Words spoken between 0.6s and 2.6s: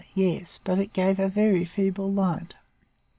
but it gave a very feeble light.